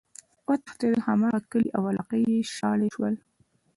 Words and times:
وتښتيدل!! 0.47 0.99
هماغه 1.09 1.39
کلي 1.51 1.69
او 1.77 1.83
علاقي 1.91 2.21
ئی 2.29 2.37
شاړ 2.55 2.79
شول، 2.95 3.15